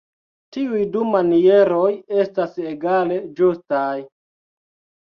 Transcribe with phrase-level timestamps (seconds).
[0.55, 1.85] Tiuj du manieroj
[2.25, 3.95] estas egale ĝustaj.